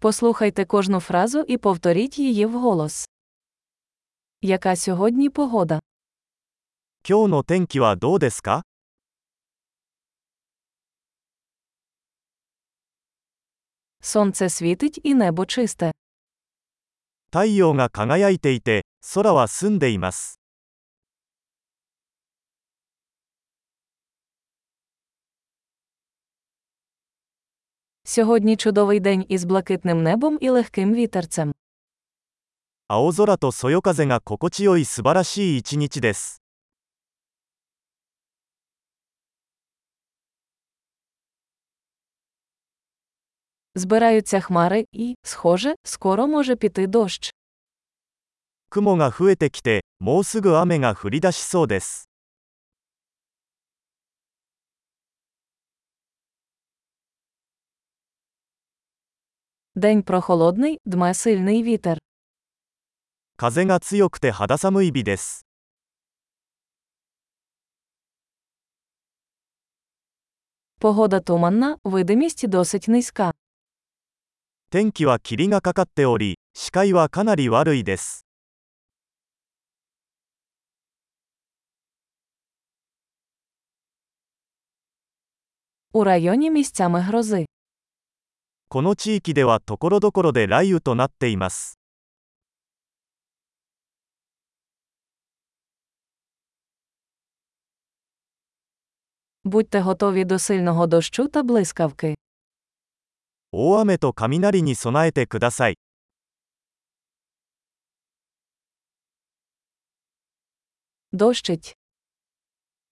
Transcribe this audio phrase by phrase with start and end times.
[0.00, 3.08] Послухайте кожну фразу і повторіть її вголос.
[4.42, 5.80] Яка сьогодні погода?
[7.08, 8.62] 今日の天気はどうですか
[14.00, 15.92] Сонце світить і небо чисте.
[17.32, 18.84] 太陽が輝いていて、
[19.14, 20.36] 空は澄んでいます。
[28.07, 31.53] Сьогодні чудовий день із блакитним небом і легким вітерцем.
[32.87, 36.41] 青空とそよ風が心地よい素晴らしい一日です。
[43.75, 47.31] Збираються хмари і, схоже, скоро може піти дощ.
[48.69, 52.06] 雲が増えてきて、もうすぐ雨が降り出しそうです。
[59.77, 61.97] День прохолодний, дме сильний вітер.
[63.35, 65.47] 風が強くて肌寒い日です。
[70.79, 73.31] Погода туманна, видимість досить низька.
[74.69, 78.27] 天気は霧がかかっており、視界はかなり悪いです。
[85.93, 87.45] У районі місцями грози.
[88.70, 91.78] この地域ではところどころで雷雨となっています
[103.52, 105.78] 大雨と雷に備えてください。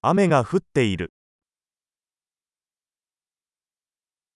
[0.00, 1.15] 雨が降っている。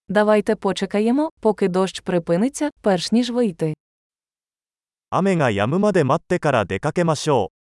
[0.10, 3.74] Давайте почекаємо, поки дощ припиниться, перш ніж вийти.
[5.10, 7.56] 雨が止むまで待ってから出かけましょう。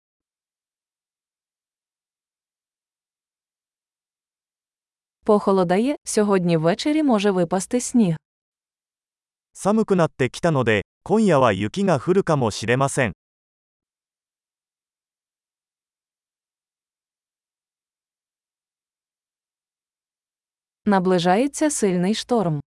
[5.24, 8.16] Похолодає, сьогодні ввечері може випасти сніг.
[9.52, 13.12] 寒くなってきたので、今夜は雪が降るかもしれません。
[20.86, 22.60] Наближається сильний шторм.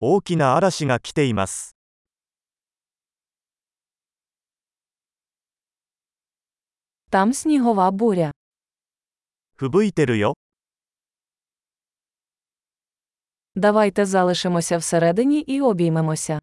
[0.00, 1.76] 大きな嵐が来ています。
[7.10, 8.32] Там снігова буря.
[9.56, 10.34] 吹雪いてるよ。
[13.56, 16.40] Давайте залишимося всередині і обіймемося.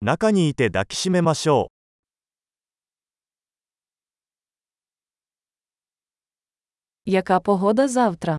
[0.00, 1.76] 中にいて抱きしめましょう。
[7.04, 8.38] Яка погода завтра?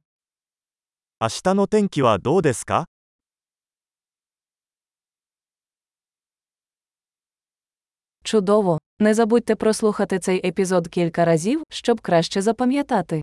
[1.21, 2.85] 明日の天気はどうですか
[8.23, 8.77] Чудово!
[8.99, 13.21] Не забудьте прослухати цей епізод кілька разів, щоб краще запам'ятати.